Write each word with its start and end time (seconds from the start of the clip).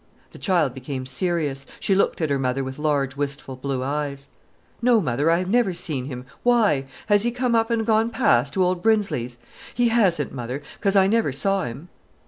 The 0.31 0.39
child 0.39 0.73
became 0.73 1.05
serious. 1.05 1.67
She 1.79 1.93
looked 1.93 2.21
at 2.21 2.31
her 2.31 2.39
mother 2.39 2.63
with 2.63 2.79
large, 2.79 3.15
wistful 3.15 3.55
blue 3.55 3.83
eyes. 3.83 4.29
"No, 4.81 4.99
mother, 4.99 5.29
I've 5.29 5.47
never 5.47 5.75
seen 5.75 6.05
him. 6.05 6.25
Why? 6.41 6.85
Has 7.05 7.21
he 7.21 7.29
come 7.29 7.53
up 7.53 7.69
an' 7.69 7.83
gone 7.83 8.09
past, 8.09 8.53
to 8.55 8.63
Old 8.63 8.81
Brinsley? 8.81 9.29
He 9.75 9.89
hasn't, 9.89 10.31
mother, 10.31 10.63
'cos 10.81 10.95
I 10.95 11.05
never 11.05 11.31
saw 11.31 11.65
him." 11.65 11.89